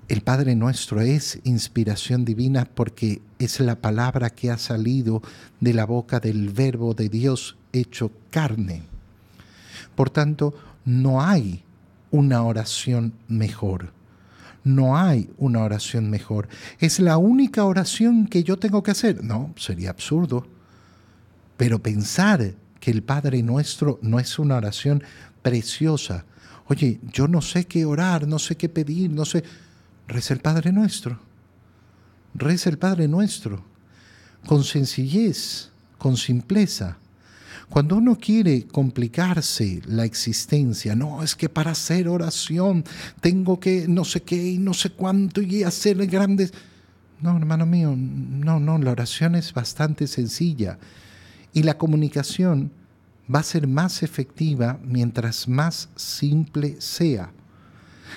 el 0.09 0.21
Padre 0.21 0.55
nuestro 0.55 1.01
es 1.01 1.40
inspiración 1.42 2.25
divina 2.25 2.64
porque 2.64 3.21
es 3.40 3.59
la 3.59 3.75
palabra 3.75 4.31
que 4.31 4.53
ha 4.53 4.59
salido 4.59 5.21
de 5.59 5.75
la 5.75 5.85
boca 5.85 6.21
del 6.21 6.51
Verbo 6.51 6.95
de 6.95 7.09
Dios 7.09 7.57
hecho 7.73 8.12
carne. 8.31 8.83
Por 9.97 10.11
tanto, 10.11 10.55
no 10.85 11.23
hay 11.23 11.65
una 12.11 12.42
oración 12.42 13.14
mejor 13.29 13.92
no 14.66 14.99
hay 14.99 15.31
una 15.38 15.62
oración 15.62 16.11
mejor. 16.11 16.49
¿Es 16.81 16.99
la 16.99 17.19
única 17.19 17.64
oración 17.64 18.27
que 18.27 18.42
yo 18.42 18.59
tengo 18.59 18.83
que 18.83 18.90
hacer? 18.90 19.23
No, 19.23 19.55
sería 19.57 19.90
absurdo. 19.90 20.45
Pero 21.57 21.81
pensar 21.81 22.55
que 22.81 22.90
el 22.90 23.05
Padre 23.05 23.45
nuestro 23.45 24.01
no 24.03 24.19
es 24.19 24.40
una 24.40 24.57
oración 24.57 25.05
preciosa. 25.40 26.25
Oye, 26.66 26.99
yo 27.12 27.29
no 27.29 27.42
sé 27.42 27.66
qué 27.66 27.85
orar, 27.85 28.27
no 28.27 28.40
sé 28.40 28.57
qué 28.57 28.69
pedir, 28.69 29.09
no 29.09 29.25
sé. 29.25 29.45
Reza 30.09 30.35
el 30.35 30.40
Padre 30.40 30.73
nuestro. 30.73 31.21
Reza 32.35 32.69
el 32.69 32.77
Padre 32.77 33.07
nuestro. 33.07 33.62
Con 34.49 34.64
sencillez, 34.64 35.71
con 35.97 36.16
simpleza. 36.16 36.99
Cuando 37.68 37.96
uno 37.96 38.16
quiere 38.16 38.66
complicarse 38.66 39.83
la 39.87 40.05
existencia, 40.05 40.94
no, 40.94 41.22
es 41.22 41.35
que 41.35 41.48
para 41.48 41.72
hacer 41.72 42.09
oración 42.09 42.85
tengo 43.20 43.59
que 43.59 43.87
no 43.88 44.05
sé 44.05 44.22
qué 44.22 44.52
y 44.52 44.59
no 44.59 44.72
sé 44.72 44.90
cuánto 44.90 45.42
y 45.42 45.62
hacer 45.62 46.07
grandes... 46.07 46.52
No, 47.20 47.37
hermano 47.37 47.64
mío, 47.64 47.94
no, 47.96 48.61
no, 48.61 48.79
la 48.79 48.92
oración 48.92 49.35
es 49.37 49.52
bastante 49.52 50.07
sencilla 50.07 50.79
y 51.55 51.62
la 51.62 51.79
comunicación 51.79 52.70
va 53.35 53.40
a 53.40 53.42
ser 53.42 53.66
más 53.66 54.02
efectiva 54.02 54.79
mientras 54.85 55.48
más 55.48 55.88
simple 55.96 56.76
sea. 56.81 57.33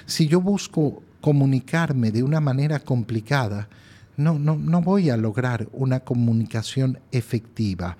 Si 0.05 0.27
yo 0.27 0.41
busco 0.41 1.01
comunicarme 1.21 2.11
de 2.11 2.23
una 2.23 2.41
manera 2.41 2.79
complicada, 2.79 3.69
no, 4.17 4.37
no, 4.37 4.57
no 4.57 4.81
voy 4.81 5.09
a 5.09 5.17
lograr 5.17 5.69
una 5.71 6.01
comunicación 6.01 6.99
efectiva. 7.11 7.97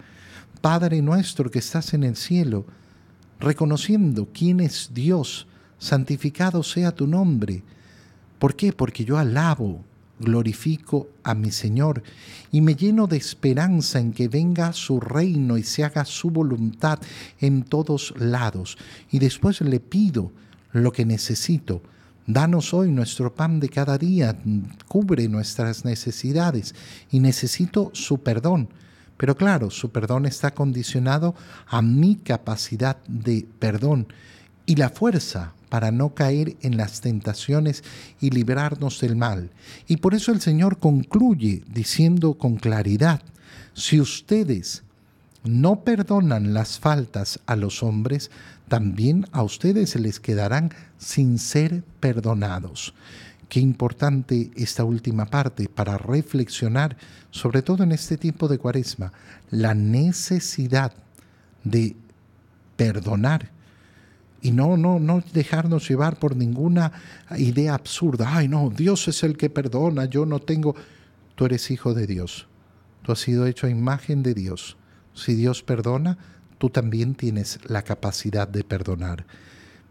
Padre 0.62 1.02
nuestro 1.02 1.50
que 1.50 1.60
estás 1.60 1.93
en 1.93 2.04
el 2.04 2.15
cielo, 2.15 2.65
reconociendo 3.39 4.28
quién 4.34 4.60
es 4.60 4.91
Dios, 4.93 5.48
santificado 5.78 6.63
sea 6.63 6.91
tu 6.91 7.08
nombre. 7.08 7.63
¿Por 8.39 8.56
qué? 8.56 8.74
Porque 8.74 9.06
yo 9.06 9.17
alabo, 9.17 9.86
glorifico 10.19 11.08
a 11.24 11.34
mi 11.34 11.52
Señor 11.52 12.04
y 12.52 12.60
me 12.60 12.76
lleno 12.76 13.08
de 13.08 13.15
esperanza 13.15 14.00
en 14.00 14.12
que 14.12 14.28
venga 14.28 14.74
su 14.74 15.00
reino 15.00 15.58
y 15.58 15.63
se 15.63 15.86
haga 15.86 16.04
su 16.04 16.30
voluntad 16.30 17.00
en 17.39 17.63
todos 17.63 18.13
lados. 18.17 18.78
Y 19.12 19.19
después 19.19 19.62
le 19.62 19.80
pido 19.80 20.34
lo 20.74 20.91
que 20.91 21.06
necesito. 21.06 21.82
Danos 22.28 22.74
hoy 22.74 22.91
nuestro 22.91 23.34
pan 23.34 23.62
de 23.62 23.69
cada 23.69 23.98
día, 23.98 24.38
cubre 24.88 25.28
nuestras 25.30 25.86
necesidades 25.86 26.76
y 27.10 27.22
necesito 27.22 27.91
su 27.93 28.19
perdón 28.19 28.69
pero 29.19 29.36
claro, 29.36 29.69
su 29.69 29.91
perdón 29.91 30.25
está 30.25 30.51
condicionado 30.51 31.36
a 31.67 31.82
mi 31.82 32.15
capacidad 32.15 32.95
de 33.05 33.45
perdón 33.60 34.08
y 34.65 34.77
la 34.77 34.88
fuerza 34.88 35.51
para 35.67 35.91
no 35.91 36.13
caer 36.13 36.55
en 36.62 36.77
las 36.77 37.01
tentaciones 37.01 37.84
y 38.21 38.29
librarnos 38.29 39.01
del 39.01 39.17
mal. 39.17 39.51
Y 39.89 39.97
por 39.97 40.15
eso 40.15 40.32
el 40.32 40.39
Señor 40.39 40.77
concluye 40.77 41.63
diciendo 41.67 42.36
con 42.36 42.55
claridad, 42.55 43.21
si 43.73 43.99
ustedes 43.99 44.84
no 45.43 45.82
perdonan 45.82 46.53
las 46.53 46.79
faltas 46.79 47.41
a 47.45 47.58
los 47.58 47.84
hombres, 47.84 48.32
también 48.69 49.27
a 49.34 49.43
ustedes 49.43 49.89
se 49.89 49.99
les 49.99 50.21
quedarán 50.21 50.71
sin 50.97 51.39
ser 51.39 51.84
perdonados. 51.99 52.93
Qué 53.49 53.59
importante 53.59 54.51
esta 54.55 54.83
última 54.83 55.25
parte 55.25 55.67
para 55.67 55.97
reflexionar, 55.97 56.95
sobre 57.31 57.63
todo 57.63 57.83
en 57.83 57.91
este 57.91 58.15
tiempo 58.15 58.47
de 58.47 58.59
cuaresma, 58.59 59.12
la 59.49 59.73
necesidad 59.73 60.93
de 61.63 61.95
perdonar. 62.77 63.49
Y 64.41 64.51
no, 64.51 64.77
no, 64.77 64.99
no 64.99 65.23
dejarnos 65.33 65.89
llevar 65.89 66.19
por 66.19 66.35
ninguna 66.35 66.91
idea 67.38 67.73
absurda. 67.73 68.38
Ay, 68.38 68.47
no, 68.47 68.69
Dios 68.69 69.07
es 69.07 69.23
el 69.23 69.35
que 69.35 69.49
perdona, 69.49 70.05
yo 70.05 70.25
no 70.25 70.39
tengo... 70.39 70.75
Tú 71.35 71.45
eres 71.45 71.71
hijo 71.71 71.93
de 71.93 72.05
Dios. 72.05 72.47
Tú 73.01 73.12
has 73.12 73.19
sido 73.19 73.47
hecho 73.47 73.65
a 73.65 73.71
imagen 73.71 74.21
de 74.21 74.35
Dios. 74.35 74.77
Si 75.15 75.33
Dios 75.33 75.63
perdona, 75.63 76.17
tú 76.59 76.69
también 76.69 77.15
tienes 77.15 77.59
la 77.65 77.81
capacidad 77.81 78.47
de 78.47 78.63
perdonar. 78.63 79.25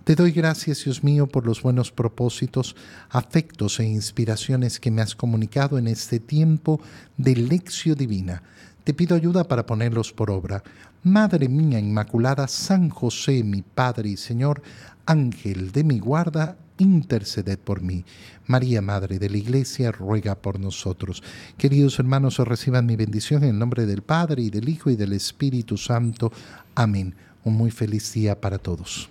Te 0.09 0.14
doy 0.14 0.33
gracias, 0.33 0.85
Dios 0.85 1.05
mío, 1.05 1.27
por 1.27 1.44
los 1.44 1.61
buenos 1.61 1.92
propósitos, 1.92 2.75
afectos 3.11 3.79
e 3.79 3.85
inspiraciones 3.85 4.81
que 4.81 4.90
me 4.90 5.03
has 5.03 5.14
comunicado 5.14 5.77
en 5.77 5.87
este 5.87 6.18
tiempo 6.18 6.81
de 7.18 7.37
lección 7.37 7.94
divina. 7.94 8.42
Te 8.85 8.94
pido 8.94 9.14
ayuda 9.14 9.44
para 9.44 9.66
ponerlos 9.66 10.14
por 10.14 10.31
obra. 10.31 10.62
Madre 11.03 11.51
mía 11.51 11.79
Inmaculada, 11.79 12.49
San 12.49 12.88
José, 12.88 13.44
mi 13.44 13.61
Padre 13.61 14.09
y 14.09 14.16
Señor, 14.16 14.62
Ángel 15.05 15.73
de 15.73 15.85
mi 15.85 15.99
guarda, 15.99 16.57
interceded 16.79 17.59
por 17.59 17.83
mí. 17.83 18.07
María, 18.47 18.81
Madre 18.81 19.18
de 19.18 19.29
la 19.29 19.37
Iglesia, 19.37 19.92
ruega 19.92 20.37
por 20.37 20.59
nosotros. 20.59 21.23
Queridos 21.59 21.99
hermanos, 21.99 22.38
reciban 22.38 22.87
mi 22.87 22.97
bendición 22.97 23.42
en 23.42 23.51
el 23.51 23.59
nombre 23.59 23.85
del 23.85 24.01
Padre 24.01 24.44
y 24.44 24.49
del 24.49 24.71
Hijo 24.71 24.88
y 24.88 24.97
del 24.97 25.12
Espíritu 25.12 25.77
Santo. 25.77 26.33
Amén. 26.75 27.14
Un 27.44 27.59
muy 27.59 27.71
feliz 27.71 28.11
día 28.14 28.40
para 28.40 28.57
todos. 28.57 29.11